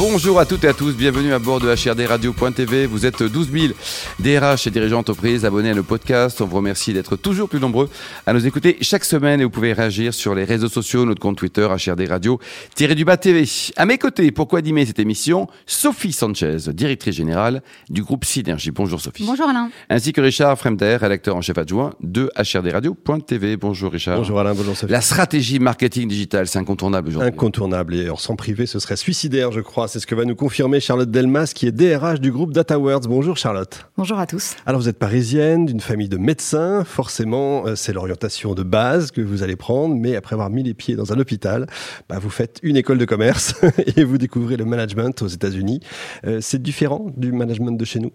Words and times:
Bonjour 0.00 0.40
à 0.40 0.46
toutes 0.46 0.64
et 0.64 0.68
à 0.68 0.72
tous, 0.72 0.96
bienvenue 0.96 1.34
à 1.34 1.38
bord 1.38 1.60
de 1.60 1.68
HRDRadio.tv. 1.68 2.86
Vous 2.86 3.04
êtes 3.04 3.22
12 3.22 3.50
000 3.52 3.74
DRH 4.18 4.66
et 4.66 4.70
dirigeants 4.70 4.96
d'entreprise 4.96 5.44
abonnés 5.44 5.72
à 5.72 5.74
nos 5.74 5.82
podcasts. 5.82 6.40
On 6.40 6.46
vous 6.46 6.56
remercie 6.56 6.94
d'être 6.94 7.16
toujours 7.16 7.50
plus 7.50 7.60
nombreux 7.60 7.90
à 8.24 8.32
nous 8.32 8.46
écouter 8.46 8.78
chaque 8.80 9.04
semaine 9.04 9.42
et 9.42 9.44
vous 9.44 9.50
pouvez 9.50 9.74
réagir 9.74 10.14
sur 10.14 10.34
les 10.34 10.44
réseaux 10.44 10.70
sociaux, 10.70 11.04
notre 11.04 11.20
compte 11.20 11.36
Twitter 11.36 11.68
HRD 11.68 12.08
Radio-du-bas 12.08 13.18
TV. 13.18 13.44
À 13.76 13.84
mes 13.84 13.98
côtés, 13.98 14.30
pour 14.30 14.56
animer 14.56 14.86
cette 14.86 15.00
émission, 15.00 15.48
Sophie 15.66 16.12
Sanchez, 16.12 16.56
directrice 16.72 17.16
générale 17.16 17.62
du 17.90 18.02
groupe 18.02 18.24
Synergie. 18.24 18.70
Bonjour 18.70 19.02
Sophie. 19.02 19.26
Bonjour 19.26 19.50
Alain. 19.50 19.68
Ainsi 19.90 20.14
que 20.14 20.22
Richard 20.22 20.56
Fremder, 20.58 20.96
rédacteur 20.96 21.36
en 21.36 21.42
chef 21.42 21.58
adjoint 21.58 21.92
de 22.00 22.30
HRDRadio.tv. 22.38 23.58
Bonjour 23.58 23.92
Richard. 23.92 24.16
Bonjour 24.16 24.40
Alain, 24.40 24.54
bonjour 24.54 24.74
Sophie. 24.74 24.92
La 24.92 25.02
stratégie 25.02 25.58
marketing 25.58 26.08
digital, 26.08 26.46
c'est 26.46 26.58
incontournable 26.58 27.08
aujourd'hui. 27.08 27.28
Incontournable 27.28 27.94
et 27.94 28.08
sans 28.16 28.34
privé, 28.34 28.64
ce 28.64 28.78
serait 28.78 28.96
suicidaire, 28.96 29.52
je 29.52 29.60
crois. 29.60 29.89
C'est 29.90 29.98
ce 29.98 30.06
que 30.06 30.14
va 30.14 30.24
nous 30.24 30.36
confirmer 30.36 30.78
Charlotte 30.78 31.10
Delmas, 31.10 31.50
qui 31.52 31.66
est 31.66 31.72
DRH 31.72 32.20
du 32.20 32.30
groupe 32.30 32.52
DataWords. 32.52 33.08
Bonjour 33.08 33.36
Charlotte. 33.36 33.88
Bonjour 33.96 34.20
à 34.20 34.26
tous. 34.28 34.54
Alors 34.64 34.80
vous 34.80 34.88
êtes 34.88 35.00
parisienne, 35.00 35.66
d'une 35.66 35.80
famille 35.80 36.08
de 36.08 36.16
médecins. 36.16 36.84
Forcément, 36.84 37.66
euh, 37.66 37.74
c'est 37.74 37.92
l'orientation 37.92 38.54
de 38.54 38.62
base 38.62 39.10
que 39.10 39.20
vous 39.20 39.42
allez 39.42 39.56
prendre, 39.56 39.96
mais 39.96 40.14
après 40.14 40.34
avoir 40.34 40.48
mis 40.48 40.62
les 40.62 40.74
pieds 40.74 40.94
dans 40.94 41.12
un 41.12 41.18
hôpital, 41.18 41.66
bah, 42.08 42.20
vous 42.20 42.30
faites 42.30 42.60
une 42.62 42.76
école 42.76 42.98
de 42.98 43.04
commerce 43.04 43.56
et 43.96 44.04
vous 44.04 44.16
découvrez 44.16 44.56
le 44.56 44.64
management 44.64 45.22
aux 45.22 45.26
États-Unis. 45.26 45.80
Euh, 46.24 46.38
c'est 46.40 46.62
différent 46.62 47.10
du 47.16 47.32
management 47.32 47.72
de 47.72 47.84
chez 47.84 47.98
nous? 47.98 48.12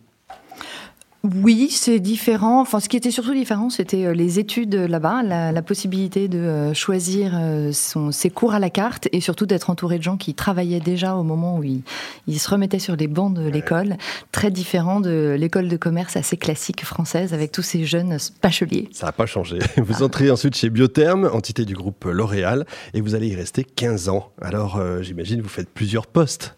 Oui, 1.34 1.70
c'est 1.72 2.00
différent. 2.00 2.62
Enfin, 2.62 2.80
ce 2.80 2.90
qui 2.90 2.98
était 2.98 3.12
surtout 3.12 3.34
différent, 3.34 3.70
c'était 3.70 4.06
euh, 4.06 4.14
les 4.14 4.40
études 4.40 4.76
là-bas, 4.76 5.24
la, 5.24 5.62
possibilité 5.62 6.28
de 6.28 6.38
euh, 6.38 6.74
choisir 6.74 7.32
euh, 7.36 7.72
son, 7.72 8.12
ses 8.12 8.30
cours 8.30 8.54
à 8.54 8.60
la 8.60 8.70
carte 8.70 9.08
et 9.12 9.22
surtout 9.22 9.46
d'être 9.46 9.70
entouré 9.70 9.98
de 9.98 10.04
gens 10.04 10.18
qui 10.18 10.36
travaillaient 10.36 10.80
déjà 10.80 11.16
au 11.16 11.24
moment 11.24 11.58
où 11.58 11.64
ils, 11.64 12.40
se 12.40 12.50
remettaient 12.50 12.80
sur 12.80 12.96
les 12.96 13.08
bancs 13.08 13.34
de 13.34 13.48
l'école. 13.48 13.98
Très 14.32 14.52
différent 14.52 15.00
de 15.00 15.36
l'école 15.40 15.68
de 15.68 15.78
commerce 15.78 16.16
assez 16.16 16.38
classique 16.38 16.86
française 16.86 17.34
avec 17.34 17.52
tous 17.52 17.64
ces 17.64 17.86
jeunes 17.86 18.18
bacheliers. 18.44 18.90
Ça 18.92 19.08
n'a 19.08 19.12
pas 19.12 19.26
changé. 19.26 19.60
Vous 19.78 20.04
entrez 20.04 20.30
ensuite 20.30 20.56
chez 20.56 20.70
Biotherm, 20.70 21.30
entité 21.34 21.66
du 21.66 21.74
groupe 21.74 22.06
L'Oréal, 22.06 22.66
et 22.94 23.02
vous 23.02 23.16
allez 23.16 23.30
y 23.30 23.36
rester 23.36 23.64
15 23.64 24.10
ans. 24.10 24.32
Alors, 24.42 24.80
j'imagine, 25.02 25.42
vous 25.42 25.50
faites 25.50 25.70
plusieurs 25.70 26.08
postes. 26.08 26.56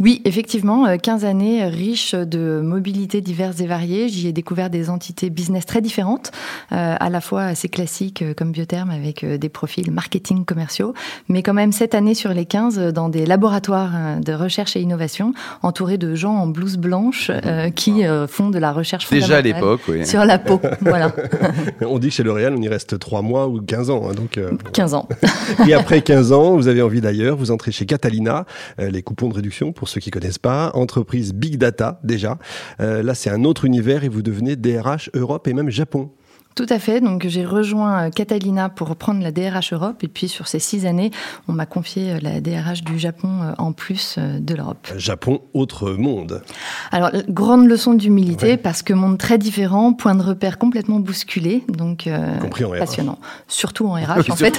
Oui, 0.00 0.20
effectivement, 0.24 0.96
15 0.98 1.24
euh, 1.24 1.28
années 1.28 1.64
riches 1.64 2.14
de 2.14 2.60
mobilités 2.62 3.20
diverses 3.20 3.60
et 3.60 3.66
variées. 3.66 4.08
J'y 4.08 4.28
ai 4.28 4.32
découvert 4.32 4.70
des 4.70 4.90
entités 4.90 5.30
business 5.30 5.66
très 5.66 5.80
différentes, 5.80 6.32
euh, 6.72 6.96
à 6.98 7.10
la 7.10 7.20
fois 7.20 7.42
assez 7.42 7.68
classiques 7.68 8.22
euh, 8.22 8.34
comme 8.34 8.52
Biotherm 8.52 8.90
avec 8.90 9.24
des 9.24 9.48
profils 9.48 9.90
marketing 9.90 10.44
commerciaux, 10.44 10.94
mais 11.28 11.42
quand 11.42 11.54
même 11.54 11.72
7 11.72 11.94
années 11.94 12.14
sur 12.14 12.32
les 12.32 12.46
15 12.46 12.92
dans 12.92 13.08
des 13.08 13.26
laboratoires 13.26 14.20
de 14.20 14.32
recherche 14.32 14.76
et 14.76 14.80
innovation, 14.80 15.34
entourés 15.62 15.98
de 15.98 16.14
gens 16.14 16.34
en 16.34 16.46
blouse 16.46 16.76
blanche 16.76 17.30
qui 17.76 18.02
font 18.28 18.50
de 18.50 18.58
la 18.58 18.72
recherche 18.72 19.08
Déjà 19.10 19.38
à 19.38 19.40
l'époque, 19.40 19.82
oui. 19.88 20.06
Sur 20.06 20.24
la 20.24 20.38
peau, 20.38 20.60
voilà. 20.80 21.14
on 21.86 21.98
dit 21.98 22.08
que 22.08 22.14
chez 22.14 22.22
L'Oréal, 22.22 22.54
on 22.56 22.62
y 22.62 22.68
reste 22.68 22.98
3 22.98 23.22
mois 23.22 23.48
ou 23.48 23.60
15 23.60 23.90
ans. 23.90 24.08
Hein, 24.08 24.14
donc, 24.14 24.40
15 24.72 24.94
ans. 24.94 25.08
et 25.68 25.74
après 25.74 26.02
15 26.02 26.32
ans, 26.32 26.56
vous 26.56 26.68
avez 26.68 26.82
envie 26.82 27.00
d'ailleurs, 27.00 27.36
vous 27.36 27.50
entrez 27.50 27.72
chez 27.72 27.86
Catalina, 27.86 28.46
les 28.78 29.02
coupons 29.02 29.28
de 29.28 29.34
réduction 29.34 29.51
pour 29.74 29.88
ceux 29.88 30.00
qui 30.00 30.10
connaissent 30.10 30.38
pas. 30.38 30.70
Entreprise 30.74 31.34
Big 31.34 31.56
Data 31.56 32.00
déjà. 32.02 32.38
Euh, 32.80 33.02
là, 33.02 33.14
c'est 33.14 33.30
un 33.30 33.44
autre 33.44 33.64
univers 33.64 34.04
et 34.04 34.08
vous 34.08 34.22
devenez 34.22 34.56
DRH 34.56 35.10
Europe 35.14 35.46
et 35.46 35.52
même 35.52 35.70
Japon. 35.70 36.10
Tout 36.54 36.66
à 36.68 36.78
fait. 36.78 37.00
Donc 37.00 37.26
j'ai 37.26 37.44
rejoint 37.44 38.04
euh, 38.04 38.10
Catalina 38.10 38.68
pour 38.68 38.88
reprendre 38.88 39.22
la 39.22 39.32
DRH 39.32 39.72
Europe 39.72 40.02
et 40.02 40.08
puis 40.08 40.28
sur 40.28 40.48
ces 40.48 40.58
six 40.58 40.86
années, 40.86 41.10
on 41.48 41.52
m'a 41.52 41.66
confié 41.66 42.12
euh, 42.12 42.18
la 42.20 42.40
DRH 42.40 42.82
du 42.84 42.98
Japon 42.98 43.28
euh, 43.42 43.52
en 43.58 43.72
plus 43.72 44.18
de 44.18 44.54
l'Europe. 44.54 44.88
Japon, 44.96 45.40
autre 45.54 45.92
monde. 45.92 46.42
Alors 46.90 47.10
grande 47.28 47.66
leçon 47.66 47.94
d'humilité 47.94 48.56
parce 48.56 48.82
que 48.82 48.92
monde 48.92 49.18
très 49.18 49.38
différent, 49.38 49.92
point 49.92 50.14
de 50.14 50.22
repère 50.22 50.58
complètement 50.58 51.00
bousculé, 51.00 51.64
donc 51.68 52.08
passionnant. 52.78 53.18
Surtout 53.48 53.86
en 53.86 53.94
RH 53.94 54.30
en 54.30 54.36
fait. 54.36 54.58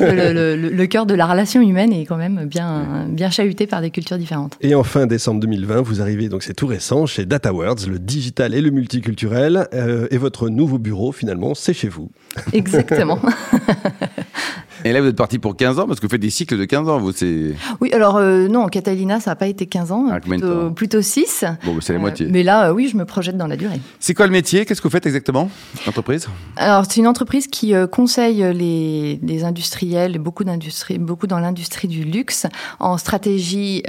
le, 0.00 0.86
cœur 0.86 1.06
de 1.06 1.14
la 1.14 1.26
relation 1.26 1.62
humaine 1.62 1.92
est 1.92 2.04
quand 2.04 2.16
même 2.16 2.44
bien 2.46 3.06
bien 3.08 3.30
chahuté 3.30 3.66
par 3.66 3.80
des 3.80 3.90
cultures 3.90 4.18
différentes. 4.18 4.56
Et 4.60 4.74
en 4.74 4.82
fin 4.82 5.06
décembre 5.06 5.40
2020, 5.40 5.80
vous 5.82 6.02
arrivez 6.02 6.28
donc 6.28 6.42
c'est 6.42 6.54
tout 6.54 6.66
récent 6.66 7.06
chez 7.06 7.24
DataWords, 7.24 7.86
le 7.88 7.98
digital 7.98 8.54
et 8.54 8.60
le 8.60 8.70
multiculturel, 8.70 9.68
et 10.10 10.18
votre 10.18 10.48
nouveau 10.48 10.78
bureau 10.78 10.89
finalement, 11.12 11.54
c'est 11.54 11.72
chez 11.72 11.88
vous. 11.88 12.10
Exactement. 12.52 13.20
Et 14.84 14.92
là, 14.92 15.00
vous 15.00 15.08
êtes 15.08 15.16
parti 15.16 15.38
pour 15.38 15.56
15 15.56 15.78
ans 15.78 15.86
parce 15.86 16.00
que 16.00 16.06
vous 16.06 16.10
faites 16.10 16.20
des 16.20 16.30
cycles 16.30 16.58
de 16.58 16.64
15 16.64 16.88
ans. 16.88 16.98
Vous, 16.98 17.12
c'est... 17.12 17.54
Oui, 17.80 17.92
alors 17.92 18.16
euh, 18.16 18.48
non, 18.48 18.66
Catalina, 18.66 19.20
ça 19.20 19.32
n'a 19.32 19.36
pas 19.36 19.46
été 19.46 19.66
15 19.66 19.92
ans, 19.92 20.06
ah, 20.10 20.20
plutôt, 20.20 20.70
plutôt, 20.70 21.02
6. 21.02 21.44
Bon, 21.64 21.74
bah, 21.74 21.80
c'est 21.82 21.92
la 21.92 21.98
euh, 21.98 22.00
moitié. 22.00 22.26
Mais 22.30 22.42
là, 22.42 22.68
euh, 22.68 22.72
oui, 22.72 22.88
je 22.88 22.96
me 22.96 23.04
projette 23.04 23.36
dans 23.36 23.46
la 23.46 23.56
durée. 23.56 23.80
C'est 23.98 24.14
quoi 24.14 24.26
le 24.26 24.32
métier? 24.32 24.64
Qu'est-ce 24.64 24.80
que 24.80 24.88
vous 24.88 24.92
faites 24.92 25.06
exactement 25.06 25.50
L'entreprise? 25.86 26.28
Alors, 26.56 26.84
c'est 26.86 27.00
une 27.00 27.06
entreprise 27.06 27.46
qui 27.46 27.74
conseille 27.90 28.44
les, 28.54 29.20
les, 29.22 29.44
industriels, 29.44 30.18
beaucoup, 30.18 30.44
dans 30.44 31.38
l'industrie 31.38 31.88
du 31.88 32.04
luxe, 32.04 32.46
en 32.78 32.98
stratégie 32.98 33.82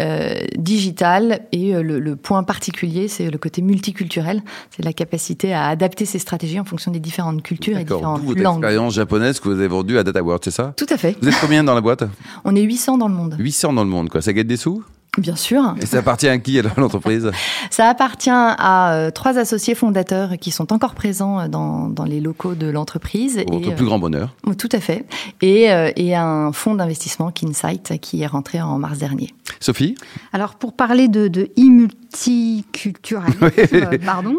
digitale. 0.57 1.41
Et 1.51 1.73
le, 1.73 1.99
le, 1.99 2.15
point 2.15 2.43
particulier, 2.43 3.07
c'est 3.07 3.29
le 3.29 3.37
côté 3.37 3.61
multiculturel. 3.61 4.43
C'est 4.75 4.83
la 4.83 4.93
capacité 4.93 5.53
à 5.53 5.67
adapter 5.67 6.05
ses 6.05 6.19
stratégies 6.19 6.59
en 6.59 6.65
fonction 6.65 6.91
des 6.91 6.99
différentes 6.99 7.41
cultures 7.43 7.77
et 7.77 7.83
différentes 7.83 8.21
langues. 8.21 8.27
votre 8.27 8.39
expérience 8.39 8.93
japonaise 8.93 9.39
que 9.39 9.49
vous 9.49 9.55
avez 9.55 9.67
vendue 9.67 9.97
à 9.97 10.03
DataWorld, 10.03 10.43
c'est 10.43 10.51
ça? 10.51 10.73
Tout 10.85 10.91
à 10.91 10.97
fait. 10.97 11.15
Vous 11.21 11.27
êtes 11.27 11.39
combien 11.39 11.63
dans 11.63 11.75
la 11.75 11.81
boîte? 11.81 12.03
On 12.43 12.55
est 12.55 12.61
800 12.61 12.97
dans 12.97 13.07
le 13.07 13.13
monde. 13.13 13.35
800 13.37 13.73
dans 13.73 13.83
le 13.83 13.89
monde, 13.89 14.09
quoi. 14.09 14.21
Ça 14.21 14.33
gagne 14.33 14.47
des 14.47 14.57
sous? 14.57 14.83
Bien 15.17 15.35
sûr. 15.35 15.75
Et 15.81 15.85
ça 15.85 15.97
appartient 15.97 16.29
à 16.29 16.37
qui 16.37 16.57
alors 16.57 16.71
l'entreprise? 16.77 17.29
Ça 17.69 17.89
appartient 17.89 18.29
à 18.31 18.93
euh, 18.93 19.11
trois 19.11 19.37
associés 19.37 19.75
fondateurs 19.75 20.37
qui 20.39 20.51
sont 20.51 20.71
encore 20.71 20.95
présents 20.95 21.49
dans, 21.49 21.89
dans 21.89 22.05
les 22.05 22.21
locaux 22.21 22.55
de 22.55 22.67
l'entreprise. 22.67 23.37
Votre 23.51 23.75
plus 23.75 23.83
grand 23.83 23.99
bonheur. 23.99 24.33
Euh, 24.47 24.53
tout 24.53 24.69
à 24.71 24.79
fait. 24.79 25.03
Et, 25.41 25.69
euh, 25.69 25.91
et 25.97 26.15
un 26.15 26.53
fonds 26.53 26.75
d'investissement 26.75 27.29
Kinsight 27.29 27.99
qui 27.99 28.21
est 28.21 28.27
rentré 28.27 28.61
en 28.61 28.79
mars 28.79 28.99
dernier. 28.99 29.33
Sophie? 29.59 29.95
Alors 30.31 30.55
pour 30.55 30.77
parler 30.77 31.09
de, 31.09 31.27
de 31.27 31.49
multiculturalisme, 31.57 33.99
pardon, 34.05 34.37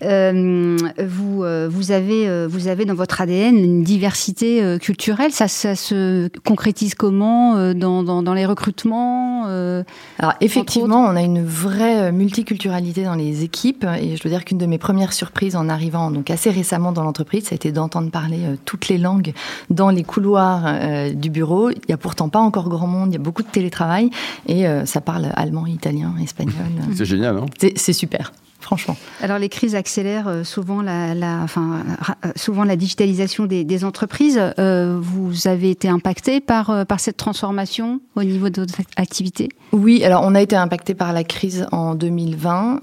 vous, 0.00 1.44
vous, 1.68 1.90
avez, 1.90 2.46
vous 2.46 2.68
avez 2.68 2.84
dans 2.84 2.94
votre 2.94 3.20
ADN 3.20 3.56
une 3.56 3.82
diversité 3.82 4.78
culturelle. 4.80 5.32
Ça, 5.32 5.48
ça 5.48 5.74
se 5.74 6.28
concrétise 6.46 6.94
comment 6.94 7.74
dans, 7.74 8.04
dans, 8.04 8.22
dans 8.22 8.34
les 8.34 8.46
recrutements 8.46 9.48
alors 10.22 10.34
effectivement, 10.40 11.00
on 11.00 11.16
a 11.16 11.20
une 11.20 11.44
vraie 11.44 12.04
euh, 12.04 12.12
multiculturalité 12.12 13.02
dans 13.02 13.16
les 13.16 13.42
équipes 13.42 13.84
et 14.00 14.16
je 14.16 14.22
dois 14.22 14.30
dire 14.30 14.44
qu'une 14.44 14.56
de 14.56 14.66
mes 14.66 14.78
premières 14.78 15.12
surprises 15.12 15.56
en 15.56 15.68
arrivant 15.68 16.12
donc 16.12 16.30
assez 16.30 16.48
récemment 16.48 16.92
dans 16.92 17.02
l'entreprise, 17.02 17.46
ça 17.46 17.48
a 17.52 17.56
été 17.56 17.72
d'entendre 17.72 18.08
parler 18.08 18.38
euh, 18.44 18.54
toutes 18.64 18.86
les 18.86 18.98
langues 18.98 19.32
dans 19.68 19.90
les 19.90 20.04
couloirs 20.04 20.62
euh, 20.64 21.12
du 21.12 21.28
bureau. 21.28 21.70
Il 21.70 21.88
y 21.88 21.92
a 21.92 21.96
pourtant 21.96 22.28
pas 22.28 22.38
encore 22.38 22.68
grand 22.68 22.86
monde, 22.86 23.08
il 23.10 23.14
y 23.14 23.16
a 23.16 23.18
beaucoup 23.20 23.42
de 23.42 23.48
télétravail 23.48 24.10
et 24.46 24.64
ça 24.84 25.00
parle 25.00 25.26
allemand, 25.34 25.66
italien, 25.66 26.14
espagnol. 26.22 26.54
C'est 26.94 27.04
génial, 27.04 27.36
non 27.36 27.46
C'est 27.58 27.92
super 27.92 28.32
franchement. 28.62 28.96
Alors 29.20 29.38
les 29.38 29.48
crises 29.48 29.74
accélèrent 29.74 30.28
euh, 30.28 30.44
souvent 30.44 30.82
la, 30.82 31.14
enfin, 31.42 31.84
euh, 32.24 32.28
souvent 32.36 32.64
la 32.64 32.76
digitalisation 32.76 33.46
des, 33.46 33.84
entreprises. 33.84 34.40
Euh, 34.58 34.98
vous 35.00 35.48
avez 35.48 35.70
été 35.70 35.88
impacté 35.88 36.40
par, 36.40 36.86
par 36.86 37.00
cette 37.00 37.16
transformation 37.16 38.00
au 38.14 38.22
niveau 38.22 38.48
de 38.48 38.60
votre 38.60 38.74
activité? 38.96 39.48
Oui, 39.72 40.04
alors 40.04 40.22
on 40.24 40.34
a 40.34 40.42
été 40.42 40.54
impacté 40.54 40.94
par 40.94 41.12
la 41.12 41.24
crise 41.24 41.66
en 41.72 41.94
2020 41.94 42.80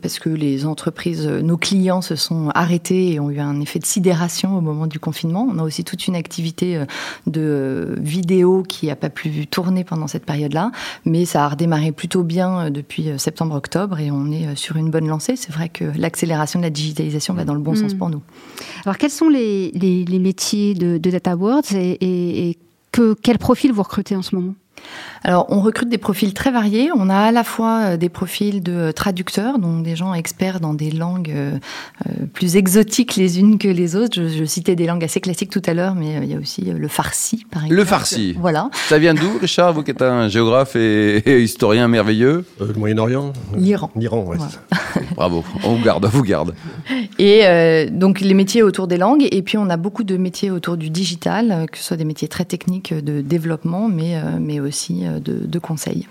parce 0.00 0.18
que 0.20 0.30
les 0.30 0.64
entreprises, 0.64 1.26
nos 1.26 1.56
clients 1.56 2.00
se 2.00 2.14
sont 2.14 2.50
arrêtés 2.54 3.12
et 3.12 3.20
ont 3.20 3.30
eu 3.30 3.40
un 3.40 3.60
effet 3.60 3.78
de 3.78 3.84
sidération 3.84 4.56
au 4.56 4.60
moment 4.60 4.86
du 4.86 5.00
confinement. 5.00 5.46
On 5.50 5.58
a 5.58 5.62
aussi 5.62 5.84
toute 5.84 6.06
une 6.06 6.14
activité 6.14 6.80
de 7.26 7.96
vidéo 8.00 8.62
qui 8.62 8.86
n'a 8.86 8.96
pas 8.96 9.10
pu 9.10 9.46
tourner 9.48 9.84
pendant 9.84 10.06
cette 10.06 10.24
période-là, 10.24 10.70
mais 11.04 11.24
ça 11.24 11.44
a 11.44 11.48
redémarré 11.48 11.92
plutôt 11.92 12.22
bien 12.22 12.70
depuis 12.70 13.10
septembre-octobre 13.18 13.98
et 13.98 14.10
on 14.10 14.30
est 14.30 14.54
sur 14.54 14.76
une 14.76 14.90
bonne 14.90 15.08
lancée 15.08 15.17
c'est 15.18 15.50
vrai 15.50 15.68
que 15.68 15.84
l'accélération 15.96 16.58
de 16.58 16.64
la 16.64 16.70
digitalisation 16.70 17.34
va 17.34 17.44
dans 17.44 17.54
le 17.54 17.60
bon 17.60 17.74
sens 17.74 17.94
mm. 17.94 17.98
pour 17.98 18.10
nous. 18.10 18.22
Alors, 18.84 18.98
quels 18.98 19.10
sont 19.10 19.28
les, 19.28 19.72
métiers 20.20 20.74
de, 20.74 20.98
de 20.98 21.10
Data 21.10 21.36
et, 21.74 22.48
et 22.50 22.58
que, 22.92 23.14
quel 23.14 23.38
profil 23.38 23.72
vous 23.72 23.82
recrutez 23.82 24.16
en 24.16 24.22
ce 24.22 24.34
moment? 24.34 24.54
Alors, 25.24 25.46
on 25.48 25.60
recrute 25.60 25.88
des 25.88 25.98
profils 25.98 26.32
très 26.32 26.50
variés. 26.50 26.90
On 26.94 27.08
a 27.10 27.16
à 27.16 27.32
la 27.32 27.44
fois 27.44 27.80
euh, 27.80 27.96
des 27.96 28.08
profils 28.08 28.62
de 28.62 28.92
traducteurs, 28.92 29.58
donc 29.58 29.82
des 29.82 29.96
gens 29.96 30.14
experts 30.14 30.60
dans 30.60 30.74
des 30.74 30.90
langues 30.90 31.32
euh, 31.34 31.58
euh, 32.06 32.26
plus 32.32 32.56
exotiques 32.56 33.16
les 33.16 33.40
unes 33.40 33.58
que 33.58 33.68
les 33.68 33.96
autres. 33.96 34.22
Je, 34.28 34.44
citais 34.44 34.76
des 34.76 34.86
langues 34.86 35.04
assez 35.04 35.20
classiques 35.20 35.50
tout 35.50 35.62
à 35.66 35.74
l'heure, 35.74 35.94
mais 35.94 36.20
il 36.22 36.30
y 36.30 36.34
a 36.34 36.38
aussi 36.38 36.62
le 36.62 36.88
farsi, 36.88 37.44
par 37.50 37.64
exemple. 37.64 37.80
Le 37.80 37.84
farsi. 37.84 38.36
Voilà. 38.38 38.70
Ça 38.88 38.98
vient 38.98 39.14
d'où, 39.14 39.38
Richard, 39.40 39.72
vous 39.72 39.82
qui 39.82 39.90
êtes 39.90 40.02
un 40.02 40.28
géographe 40.28 40.76
et, 40.76 41.42
historien 41.42 41.88
merveilleux? 41.88 42.44
Le 42.60 42.72
Moyen-Orient. 42.74 43.32
L'Iran. 43.56 43.90
L'Iran, 43.96 44.24
ouais. 44.24 44.38
Bravo. 45.14 45.44
On 45.64 45.74
vous 45.74 45.84
garde, 45.84 46.04
on 46.04 46.08
vous 46.08 46.22
garde. 46.22 46.54
Et 47.18 47.42
donc 47.90 48.20
les 48.20 48.34
métiers 48.34 48.62
autour 48.62 48.86
des 48.86 48.96
langues, 48.96 49.26
et 49.30 49.42
puis 49.42 49.58
on 49.58 49.68
a 49.70 49.76
beaucoup 49.76 50.04
de 50.04 50.16
métiers 50.16 50.50
autour 50.50 50.76
du 50.76 50.90
digital, 50.90 51.66
que 51.70 51.78
ce 51.78 51.84
soit 51.84 51.96
des 51.96 52.04
métiers 52.04 52.28
très 52.28 52.44
techniques 52.44 52.94
de 52.94 53.20
développement, 53.20 53.88
mais, 53.88 54.20
mais 54.40 54.60
aussi 54.60 55.04
de, 55.04 55.46
de 55.46 55.58
conseil. 55.58 56.06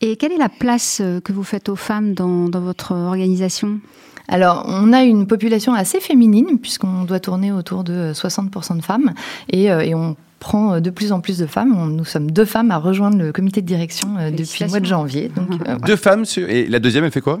Et 0.00 0.16
quelle 0.16 0.32
est 0.32 0.38
la 0.38 0.48
place 0.48 1.00
euh, 1.02 1.20
que 1.20 1.32
vous 1.32 1.42
faites 1.42 1.68
aux 1.68 1.76
femmes 1.76 2.14
dans, 2.14 2.48
votre 2.50 2.92
organisation? 2.92 3.80
Alors, 4.28 4.64
on 4.68 4.92
a 4.92 5.02
une 5.02 5.26
population 5.26 5.74
assez 5.74 6.00
féminine, 6.00 6.58
puisqu'on 6.60 7.04
doit 7.04 7.18
tourner 7.18 7.50
autour 7.50 7.82
de 7.82 8.12
60% 8.12 8.76
de 8.76 8.82
femmes, 8.82 9.14
et, 9.50 9.72
euh, 9.72 9.80
et, 9.80 9.94
on 9.94 10.16
prend 10.38 10.80
de 10.80 10.90
plus 10.90 11.12
en 11.12 11.20
plus 11.20 11.38
de 11.38 11.46
femmes. 11.46 11.94
nous 11.94 12.04
sommes 12.04 12.30
deux 12.30 12.44
femmes 12.44 12.70
à 12.70 12.78
rejoindre 12.78 13.18
le 13.18 13.32
comité 13.32 13.60
de 13.60 13.66
direction 13.66 14.16
euh, 14.18 14.30
depuis 14.30 14.64
le 14.64 14.70
mois 14.70 14.80
de 14.80 14.86
janvier. 14.86 15.30
Donc, 15.34 15.48
Deux 15.86 15.96
femmes, 15.96 16.24
et 16.36 16.66
la 16.66 16.78
deuxième, 16.78 17.04
elle 17.04 17.10
fait 17.10 17.20
quoi? 17.20 17.40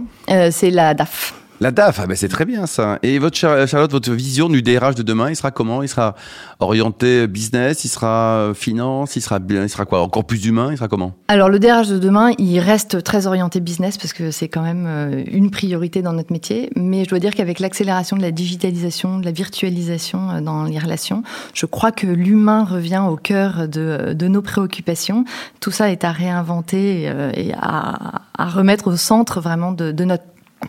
C'est 0.50 0.70
la 0.70 0.94
DAF. 0.94 1.34
La 1.60 1.72
DAF, 1.72 1.98
ah 2.00 2.06
ben 2.06 2.16
c'est 2.16 2.28
très 2.28 2.44
bien 2.44 2.66
ça. 2.66 3.00
Et 3.02 3.18
votre 3.18 3.36
Charlotte, 3.36 3.90
votre 3.90 4.12
vision 4.12 4.48
du 4.48 4.62
DRH 4.62 4.94
de 4.94 5.02
demain, 5.02 5.28
il 5.28 5.34
sera 5.34 5.50
comment? 5.50 5.82
Il 5.82 5.88
sera 5.88 6.14
orienté 6.60 7.26
business, 7.26 7.84
il 7.84 7.88
sera 7.88 8.52
finance, 8.54 9.16
il 9.16 9.22
sera 9.22 9.40
il 9.50 9.68
sera 9.68 9.84
quoi? 9.84 10.02
Encore 10.02 10.24
plus 10.24 10.46
humain, 10.46 10.68
il 10.70 10.76
sera 10.76 10.86
comment? 10.86 11.14
Alors 11.26 11.48
le 11.48 11.58
DRH 11.58 11.88
de 11.88 11.98
demain, 11.98 12.30
il 12.38 12.60
reste 12.60 13.02
très 13.02 13.26
orienté 13.26 13.58
business 13.58 13.98
parce 13.98 14.12
que 14.12 14.30
c'est 14.30 14.46
quand 14.46 14.62
même 14.62 14.84
euh, 14.86 15.24
une 15.32 15.50
priorité 15.50 16.00
dans 16.00 16.12
notre 16.12 16.32
métier. 16.32 16.70
Mais 16.76 17.02
je 17.02 17.08
dois 17.10 17.18
dire 17.18 17.34
qu'avec 17.34 17.58
l'accélération 17.58 18.16
de 18.16 18.22
la 18.22 18.30
digitalisation, 18.30 19.18
de 19.18 19.24
la 19.24 19.32
virtualisation 19.32 20.30
euh, 20.30 20.40
dans 20.40 20.62
les 20.62 20.78
relations, 20.78 21.24
je 21.54 21.66
crois 21.66 21.90
que 21.90 22.06
l'humain 22.06 22.64
revient 22.64 23.02
au 23.08 23.16
cœur 23.16 23.66
de, 23.66 24.12
de, 24.12 24.28
nos 24.28 24.42
préoccupations. 24.42 25.24
Tout 25.58 25.72
ça 25.72 25.90
est 25.90 26.04
à 26.04 26.12
réinventer 26.12 27.08
euh, 27.08 27.32
et 27.34 27.52
à, 27.54 28.22
remettre 28.38 28.86
au 28.86 28.96
centre 28.96 29.40
vraiment 29.40 29.72
de 29.72 30.04
notre 30.04 30.22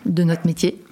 de 0.06 0.22
notre 0.24 0.46
métier. 0.46 0.82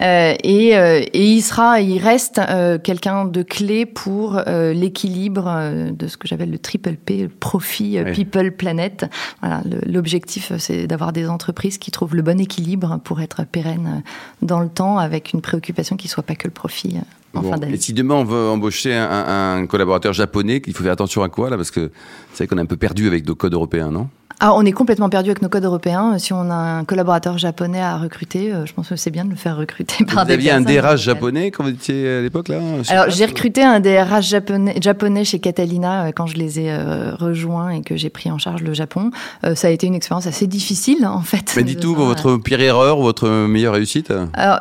Euh, 0.00 0.34
et, 0.42 0.76
euh, 0.76 1.00
et, 1.12 1.32
il 1.32 1.42
sera, 1.42 1.80
il 1.80 1.98
reste 1.98 2.38
euh, 2.38 2.78
quelqu'un 2.78 3.24
de 3.24 3.42
clé 3.42 3.86
pour 3.86 4.40
l'équilibre 4.46 5.90
de 5.90 6.06
ce 6.06 6.16
que 6.16 6.28
j'appelle 6.28 6.50
le 6.50 6.58
triple 6.58 6.94
P, 6.94 7.28
profit, 7.28 7.98
people, 8.12 8.52
planète. 8.52 9.06
Voilà, 9.40 9.62
l'objectif, 9.86 10.52
c'est 10.58 10.86
d'avoir 10.86 11.12
des 11.12 11.28
entreprises 11.28 11.78
qui 11.78 11.90
trouvent 11.90 12.14
le 12.14 12.22
bon 12.22 12.40
équilibre 12.40 13.00
pour 13.04 13.20
être 13.20 13.44
pérennes 13.44 14.02
dans 14.40 14.60
le 14.60 14.68
temps, 14.68 14.98
avec 14.98 15.32
une 15.32 15.40
préoccupation 15.40 15.96
qui 15.96 16.08
soit 16.08 16.22
pas 16.22 16.34
que 16.34 16.46
le 16.46 16.52
profit. 16.52 16.98
En 17.34 17.42
fin 17.42 17.58
et 17.62 17.78
si 17.78 17.94
demain 17.94 18.16
on 18.16 18.24
veut 18.24 18.48
embaucher 18.50 18.94
un, 18.94 19.56
un 19.56 19.66
collaborateur 19.66 20.12
japonais, 20.12 20.60
il 20.66 20.74
faut 20.74 20.82
faire 20.82 20.92
attention 20.92 21.22
à 21.22 21.30
quoi 21.30 21.48
là? 21.48 21.56
Parce 21.56 21.70
que 21.70 21.90
c'est 22.32 22.44
vrai 22.44 22.46
qu'on 22.48 22.58
est 22.58 22.62
un 22.62 22.66
peu 22.66 22.76
perdu 22.76 23.06
avec 23.06 23.26
nos 23.26 23.34
codes 23.34 23.54
européens, 23.54 23.90
non? 23.90 24.08
Ah, 24.44 24.54
on 24.56 24.64
est 24.64 24.72
complètement 24.72 25.08
perdu 25.08 25.30
avec 25.30 25.40
nos 25.40 25.48
codes 25.48 25.62
européens. 25.62 26.18
Si 26.18 26.32
on 26.32 26.50
a 26.50 26.54
un 26.54 26.84
collaborateur 26.84 27.38
japonais 27.38 27.80
à 27.80 27.96
recruter, 27.96 28.52
euh, 28.52 28.66
je 28.66 28.72
pense 28.72 28.88
que 28.88 28.96
c'est 28.96 29.12
bien 29.12 29.24
de 29.24 29.30
le 29.30 29.36
faire 29.36 29.56
recruter 29.56 30.04
par 30.04 30.24
vous 30.24 30.32
aviez 30.32 30.50
un 30.50 30.60
DRH 30.60 31.00
japonais 31.00 31.52
quand 31.52 31.62
vous 31.62 31.70
étiez 31.70 32.08
à 32.08 32.20
l'époque 32.22 32.48
là 32.48 32.58
Alors 32.88 33.08
j'ai 33.08 33.24
recruté 33.24 33.62
un 33.62 33.78
DRH 33.78 34.26
japonais, 34.26 34.74
japonais 34.80 35.24
chez 35.24 35.38
Catalina 35.38 36.06
euh, 36.06 36.10
quand 36.10 36.26
je 36.26 36.38
les 36.38 36.58
ai 36.58 36.72
euh, 36.72 37.14
rejoints 37.14 37.70
et 37.70 37.82
que 37.82 37.96
j'ai 37.96 38.10
pris 38.10 38.32
en 38.32 38.38
charge 38.38 38.62
le 38.62 38.74
Japon. 38.74 39.12
ça 39.54 39.68
a 39.68 39.70
été 39.70 39.86
une 39.86 39.94
expérience 39.94 40.26
assez 40.26 40.48
difficile 40.48 41.06
en 41.06 41.22
fait. 41.22 41.52
Mais 41.56 41.62
dites-tout, 41.62 41.94
votre 41.94 42.36
pire 42.36 42.60
erreur 42.60 42.98
ou 42.98 43.02
votre 43.02 43.28
meilleure 43.46 43.74
réussite 43.74 44.12
Alors, 44.32 44.58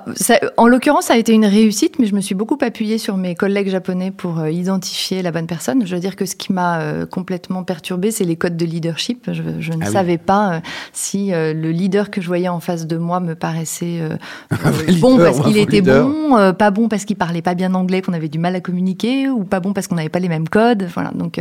En 0.57 0.68
l'occurrence, 0.68 1.06
ça 1.06 1.16
a 1.16 1.18
été 1.18 1.33
une 1.33 1.45
réussite, 1.45 1.98
mais 1.98 2.06
je 2.06 2.13
me 2.13 2.22
suis 2.22 2.36
beaucoup 2.36 2.57
appuyée 2.62 3.00
sur 3.00 3.18
mes 3.18 3.33
collègues 3.33 3.69
japonais 3.69 4.12
pour 4.12 4.45
identifier 4.45 5.24
la 5.24 5.31
bonne 5.31 5.48
personne. 5.48 5.88
Je 5.88 5.95
veux 5.95 6.01
dire 6.01 6.16
que 6.16 6.28
ce 6.28 6.36
qui 6.36 6.54
m'a 6.54 7.06
complètement 7.10 7.63
perturbée, 7.63 8.12
c'est 8.12 8.25
les 8.25 8.36
codes 8.36 8.57
de 8.57 8.66
leadership. 8.66 9.28
Je, 9.31 9.42
je 9.60 9.70
ne 9.75 9.85
ah 9.85 9.91
savais 9.91 10.18
pas 10.18 10.53
euh, 10.53 10.59
si 10.94 11.33
euh, 11.33 11.53
le 11.53 11.71
leader 11.71 12.09
que 12.12 12.21
je 12.21 12.27
voyais 12.27 12.47
en 12.47 12.59
face 12.59 12.88
de 12.88 12.97
moi 12.97 13.19
me 13.19 13.35
paraissait 13.35 14.00
euh, 14.01 14.18
bon 15.00 15.18
parce 15.18 15.39
qu'il 15.41 15.57
était 15.57 15.81
bon, 15.81 16.53
pas 16.57 16.71
bon 16.71 16.88
parce 16.88 17.06
qu'il 17.06 17.18
parlait 17.18 17.41
pas 17.41 17.56
bien 17.56 17.73
anglais, 17.73 18.01
qu'on 18.01 18.13
avait 18.13 18.29
du 18.29 18.39
mal 18.39 18.56
à 18.56 18.62
communiquer, 18.62 19.29
ou 19.29 19.44
pas 19.44 19.59
bon 19.59 19.73
parce 19.73 19.88
qu'on 19.88 19.95
n'avait 19.95 20.09
pas 20.09 20.19
les 20.19 20.29
mêmes 20.29 20.50
codes. 20.50 20.88
Voilà, 20.94 21.12
donc 21.12 21.39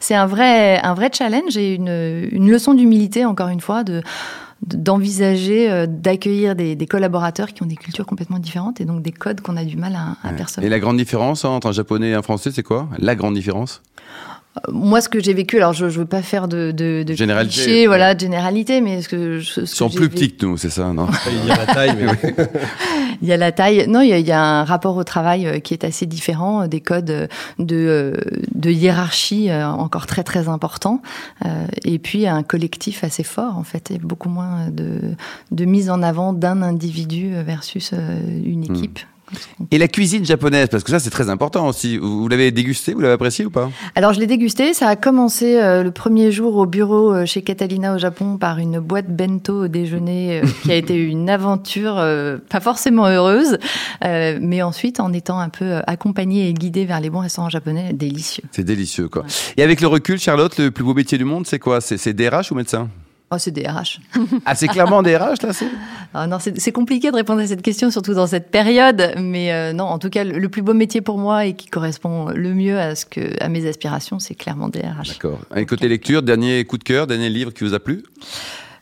c'est 0.00 0.14
un 0.14 0.26
vrai, 0.26 0.80
un 0.82 0.94
vrai 0.94 1.10
challenge 1.12 1.56
et 1.56 1.74
une, 1.74 2.28
une 2.32 2.50
leçon 2.50 2.74
d'humilité 2.74 3.24
encore 3.24 3.48
une 3.48 3.60
fois 3.60 3.84
de 3.84 4.02
d'envisager 4.66 5.86
d'accueillir 5.86 6.54
des, 6.54 6.86
collaborateurs 6.86 7.52
qui 7.52 7.62
ont 7.62 7.66
des 7.66 7.76
cultures 7.76 8.06
complètement 8.06 8.38
différentes 8.38 8.80
et 8.80 8.84
donc 8.84 9.02
des 9.02 9.12
codes 9.12 9.40
qu'on 9.40 9.56
a 9.56 9.64
du 9.64 9.76
mal 9.76 9.94
à, 9.94 10.16
à 10.26 10.32
percevoir. 10.32 10.66
Et 10.66 10.68
la 10.68 10.78
grande 10.78 10.96
différence 10.96 11.44
entre 11.44 11.68
un 11.68 11.72
japonais 11.72 12.10
et 12.10 12.14
un 12.14 12.22
français, 12.22 12.50
c'est 12.52 12.62
quoi? 12.62 12.88
La 12.98 13.14
grande 13.14 13.34
différence? 13.34 13.82
Moi, 14.72 15.00
ce 15.00 15.08
que 15.08 15.20
j'ai 15.20 15.34
vécu, 15.34 15.58
alors 15.58 15.74
je 15.74 15.84
ne 15.84 15.90
veux 15.90 16.06
pas 16.06 16.22
faire 16.22 16.48
de, 16.48 16.70
de, 16.70 17.02
de 17.02 17.14
généralité, 17.14 17.62
cliché, 17.62 17.86
voilà, 17.86 18.14
de 18.14 18.20
généralité, 18.20 18.80
mais 18.80 19.02
ce 19.02 19.08
que 19.08 19.38
je, 19.38 19.60
Ils 19.60 19.66
sont 19.66 19.90
plus 19.90 20.08
petits 20.08 20.34
que 20.34 20.46
nous, 20.46 20.56
c'est 20.56 20.70
ça, 20.70 20.92
non? 20.92 21.08
Il 21.42 21.46
y 21.46 21.50
a 21.50 21.56
la 21.56 21.66
taille, 21.66 21.96
mais 21.98 22.34
il 23.22 23.28
y 23.28 23.32
a 23.32 23.36
la 23.36 23.52
taille. 23.52 23.86
Non, 23.86 24.00
il 24.00 24.08
y 24.08 24.12
a, 24.12 24.18
il 24.18 24.26
y 24.26 24.32
a, 24.32 24.40
un 24.40 24.64
rapport 24.64 24.96
au 24.96 25.04
travail 25.04 25.46
euh, 25.46 25.58
qui 25.58 25.74
est 25.74 25.84
assez 25.84 26.06
différent, 26.06 26.62
euh, 26.62 26.66
des 26.68 26.80
codes 26.80 27.10
euh, 27.10 27.26
de, 27.58 28.14
de 28.54 28.70
hiérarchie 28.70 29.52
encore 29.52 30.06
très 30.06 30.22
très 30.22 30.48
importants, 30.48 31.02
et 31.84 31.98
puis 31.98 32.26
un 32.26 32.42
collectif 32.42 33.04
assez 33.04 33.22
fort 33.22 33.56
en 33.58 33.62
fait, 33.62 33.90
et 33.90 33.98
beaucoup 33.98 34.28
moins 34.28 34.55
de, 34.70 35.00
de 35.50 35.64
mise 35.64 35.90
en 35.90 36.02
avant 36.02 36.32
d'un 36.32 36.62
individu 36.62 37.32
versus 37.44 37.92
une 37.92 38.60
hmm. 38.60 38.74
équipe. 38.74 39.00
Et 39.70 39.78
la 39.78 39.88
cuisine 39.88 40.24
japonaise, 40.24 40.68
parce 40.70 40.84
que 40.84 40.90
ça 40.90 41.00
c'est 41.00 41.10
très 41.10 41.30
important 41.30 41.66
aussi. 41.66 41.98
Vous, 41.98 42.28
l'avez 42.28 42.50
dégusté, 42.52 42.94
vous 42.94 43.00
l'avez 43.00 43.14
apprécié 43.14 43.44
ou 43.44 43.50
pas? 43.50 43.70
Alors 43.94 44.12
je 44.12 44.20
l'ai 44.20 44.26
dégusté. 44.26 44.72
Ça 44.72 44.88
a 44.88 44.96
commencé 44.96 45.56
euh, 45.56 45.82
le 45.82 45.90
premier 45.90 46.30
jour 46.30 46.56
au 46.56 46.66
bureau 46.66 47.12
euh, 47.12 47.26
chez 47.26 47.42
Catalina 47.42 47.94
au 47.94 47.98
Japon 47.98 48.36
par 48.36 48.58
une 48.58 48.78
boîte 48.78 49.08
bento 49.08 49.64
au 49.64 49.68
déjeuner 49.68 50.40
euh, 50.42 50.46
qui 50.62 50.70
a 50.70 50.76
été 50.76 50.94
une 50.94 51.28
aventure 51.28 51.96
pas 52.48 52.60
forcément 52.60 53.06
heureuse, 53.06 53.58
mais 54.02 54.62
ensuite 54.62 55.00
en 55.00 55.12
étant 55.12 55.38
un 55.40 55.48
peu 55.48 55.80
accompagné 55.86 56.48
et 56.48 56.54
guidé 56.54 56.84
vers 56.84 57.00
les 57.00 57.10
bons 57.10 57.20
restaurants 57.20 57.50
japonais, 57.50 57.92
délicieux. 57.92 58.44
C'est 58.52 58.64
délicieux 58.64 59.08
quoi. 59.08 59.24
Et 59.56 59.62
avec 59.62 59.80
le 59.80 59.88
recul, 59.88 60.18
Charlotte, 60.18 60.56
le 60.58 60.70
plus 60.70 60.84
beau 60.84 60.94
métier 60.94 61.18
du 61.18 61.24
monde, 61.24 61.46
c'est 61.46 61.58
quoi? 61.58 61.80
C'est 61.80 62.12
DRH 62.12 62.52
ou 62.52 62.54
médecin? 62.54 62.88
Oh, 63.32 63.38
c'est 63.38 63.50
DRH. 63.50 64.00
ah, 64.44 64.54
c'est 64.54 64.68
clairement 64.68 65.02
DRH, 65.02 65.42
là 65.42 65.50
ah, 66.14 66.26
Non, 66.28 66.38
c'est 66.38 66.72
compliqué 66.72 67.10
de 67.10 67.16
répondre 67.16 67.40
à 67.40 67.46
cette 67.46 67.62
question, 67.62 67.90
surtout 67.90 68.14
dans 68.14 68.28
cette 68.28 68.52
période. 68.52 69.14
Mais 69.18 69.52
euh, 69.52 69.72
non, 69.72 69.84
en 69.84 69.98
tout 69.98 70.10
cas, 70.10 70.22
le, 70.22 70.48
plus 70.48 70.62
beau 70.62 70.74
métier 70.74 71.00
pour 71.00 71.18
moi 71.18 71.44
et 71.44 71.54
qui 71.54 71.66
correspond 71.66 72.30
le 72.30 72.54
mieux 72.54 72.78
à, 72.78 72.94
ce 72.94 73.04
que, 73.04 73.42
à 73.42 73.48
mes 73.48 73.66
aspirations, 73.66 74.20
c'est 74.20 74.36
clairement 74.36 74.68
DRH. 74.68 75.08
D'accord. 75.08 75.40
Et 75.56 75.66
côté 75.66 75.88
lecture, 75.88 76.22
dernier 76.22 76.64
coup 76.64 76.78
de 76.78 76.84
cœur, 76.84 77.08
dernier 77.08 77.28
livre 77.28 77.50
qui 77.50 77.64
vous 77.64 77.74
a 77.74 77.80
plu? 77.80 78.04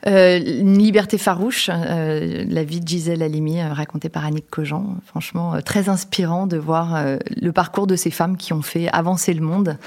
Euh, 0.06 0.38
une 0.44 0.78
liberté 0.78 1.18
farouche, 1.18 1.70
euh, 1.72 2.44
la 2.48 2.64
vie 2.64 2.80
de 2.80 2.88
Gisèle 2.88 3.22
Halimi, 3.22 3.60
euh, 3.60 3.72
racontée 3.72 4.08
par 4.08 4.24
Annick 4.24 4.50
Cogent. 4.50 4.96
Franchement, 5.06 5.60
très 5.64 5.88
inspirant 5.88 6.46
de 6.46 6.56
voir 6.56 6.98
le 7.40 7.52
parcours 7.52 7.86
de 7.86 7.96
ces 7.96 8.10
femmes 8.10 8.36
qui 8.36 8.52
ont 8.52 8.62
fait 8.62 8.88
avancer 8.88 9.32
le 9.32 9.40
monde 9.40 9.78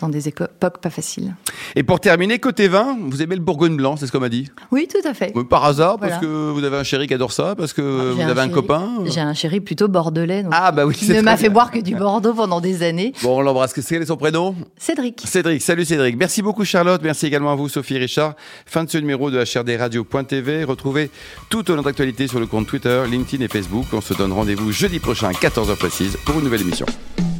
dans 0.00 0.08
des 0.08 0.28
époques 0.28 0.50
pas 0.58 0.90
faciles. 0.90 1.34
Et 1.76 1.82
pour 1.82 2.00
terminer, 2.00 2.38
côté 2.38 2.68
vin, 2.68 2.96
vous 3.00 3.22
aimez 3.22 3.36
le 3.36 3.40
Bourgogne 3.40 3.76
blanc, 3.76 3.96
c'est 3.96 4.06
ce 4.06 4.12
qu'on 4.12 4.20
m'a 4.20 4.28
dit 4.28 4.50
Oui, 4.70 4.88
tout 4.90 5.06
à 5.06 5.14
fait. 5.14 5.32
Par 5.48 5.64
hasard, 5.64 5.98
parce 5.98 6.18
que 6.18 6.50
vous 6.50 6.64
avez 6.64 6.76
un 6.76 6.82
chéri 6.82 7.06
qui 7.06 7.14
adore 7.14 7.32
ça, 7.32 7.54
parce 7.56 7.72
que 7.72 8.12
vous 8.12 8.20
avez 8.20 8.40
un, 8.40 8.48
copain 8.48 8.88
J'ai 9.06 9.20
un 9.20 9.34
chéri 9.34 9.60
plutôt 9.60 9.88
bordelais. 9.88 10.44
ah 10.50 10.72
bah 10.72 10.86
oui, 10.86 10.96
Il 11.02 11.14
ne 11.14 11.20
m'a 11.20 11.36
fait 11.36 11.48
boire 11.48 11.70
que 11.70 11.78
du 11.78 11.94
Bordeaux 11.94 12.34
pendant 12.34 12.60
des 12.60 12.82
années. 12.82 13.12
Bon, 13.22 13.38
on 13.38 13.40
l'embrasse. 13.40 13.72
Quel 13.72 14.02
est 14.02 14.06
son 14.06 14.16
prénom? 14.16 14.54
Cédric. 14.76 15.22
Cédric, 15.24 15.62
salut 15.62 15.84
Cédric. 15.84 16.16
Merci 16.16 16.42
beaucoup 16.42 16.64
Charlotte, 16.64 17.00
merci 17.02 17.26
également 17.26 17.52
à 17.52 17.54
vous 17.54 17.68
Sophie 17.68 17.98
Richard. 17.98 18.34
Fin 18.66 18.84
de 18.84 18.90
ce 18.90 18.98
numéro 18.98 19.30
de 19.30 19.38
HRD 19.38 19.51
Radio.tv. 19.54 20.64
Retrouvez 20.64 21.10
toute 21.48 21.70
notre 21.70 21.88
actualité 21.88 22.26
sur 22.26 22.40
le 22.40 22.46
compte 22.46 22.66
Twitter, 22.66 23.02
LinkedIn 23.08 23.44
et 23.44 23.48
Facebook. 23.48 23.86
On 23.92 24.00
se 24.00 24.14
donne 24.14 24.32
rendez-vous 24.32 24.72
jeudi 24.72 24.98
prochain 24.98 25.28
à 25.28 25.32
14h 25.32 25.76
précise 25.76 26.16
pour 26.24 26.38
une 26.38 26.44
nouvelle 26.44 26.62
émission. 26.62 26.86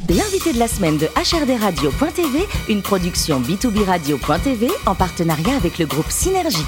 L'invité 0.08 0.52
de 0.52 0.58
la 0.58 0.68
semaine 0.68 0.98
de 0.98 1.06
HRD 1.06 1.58
Radio.tv, 1.58 2.46
une 2.68 2.82
production 2.82 3.40
B2B 3.40 3.84
Radio.tv 3.84 4.68
en 4.86 4.94
partenariat 4.94 5.56
avec 5.56 5.78
le 5.78 5.86
groupe 5.86 6.10
Synergie. 6.10 6.66